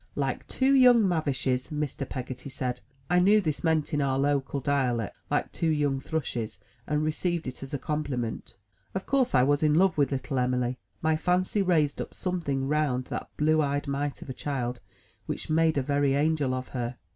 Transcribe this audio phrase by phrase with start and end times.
[0.15, 2.09] "Like two young mavishes," Mr.
[2.09, 2.81] Peggotty said.
[3.07, 7.61] I knew this meant, in our local dialect, like two young thrushes, and received it
[7.61, 8.57] as a compliment.
[8.95, 10.77] Of course I was in love with little Em'ly.
[11.03, 14.81] My fancy raised up something round that blue eyed mite of a child,
[15.27, 16.97] which made a very angel of her.